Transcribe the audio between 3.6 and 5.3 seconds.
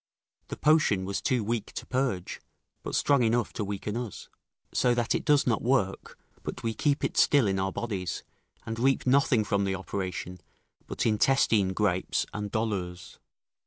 weaken us; so that it